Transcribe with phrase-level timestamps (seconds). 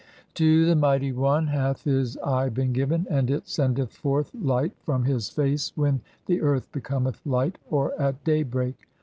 [0.33, 5.03] To the Mighty One "hath his eye been given, and it sendeth forth light from
[5.05, 8.87] his "face when the earth becometh light (or at day break).